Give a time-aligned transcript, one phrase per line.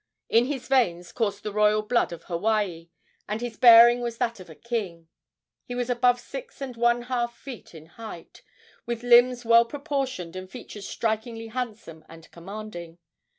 [0.29, 2.89] In his veins coursed the royal blood of Hawaii,
[3.29, 5.09] and his bearing was that of a king.
[5.63, 8.41] He was above six and one half feet in height,
[8.87, 12.97] with limbs well proportioned and features strikingly handsome and commanding.